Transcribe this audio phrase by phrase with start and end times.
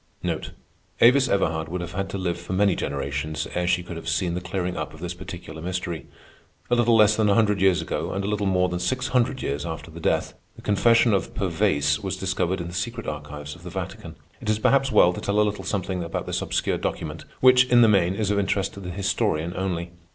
[0.99, 4.33] Avis Everhard would have had to live for many generations ere she could have seen
[4.33, 6.07] the clearing up of this particular mystery.
[6.71, 9.43] A little less than a hundred years ago, and a little more than six hundred
[9.43, 13.61] years after her death, the confession of Pervaise was discovered in the secret archives of
[13.61, 14.15] the Vatican.
[14.41, 17.81] It is perhaps well to tell a little something about this obscure document, which, in
[17.81, 19.91] the main, is of interest to the historian only.